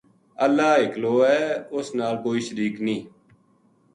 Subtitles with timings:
[0.43, 1.41] اللہ ایلو ہے
[1.75, 3.03] اس نال کوئی شریک نییہ